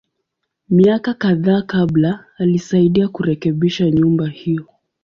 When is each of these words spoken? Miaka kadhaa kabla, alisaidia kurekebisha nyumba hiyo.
Miaka 0.69 1.13
kadhaa 1.13 1.61
kabla, 1.61 2.25
alisaidia 2.37 3.07
kurekebisha 3.07 3.91
nyumba 3.91 4.27
hiyo. 4.27 4.65